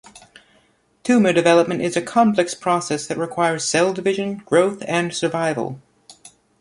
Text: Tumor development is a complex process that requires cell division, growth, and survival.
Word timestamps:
Tumor 1.03 1.31
development 1.31 1.83
is 1.83 1.95
a 1.95 2.01
complex 2.01 2.55
process 2.55 3.05
that 3.05 3.19
requires 3.19 3.65
cell 3.65 3.93
division, 3.93 4.37
growth, 4.37 4.81
and 4.87 5.13
survival. 5.13 5.79